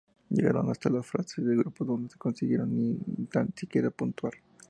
[0.31, 2.95] Llegaron hasta la fase de grupos donde no consiguieron ni
[3.27, 4.33] tan siquiera puntuar.